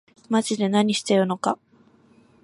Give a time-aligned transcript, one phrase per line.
[0.29, 1.59] まぢで何してるのか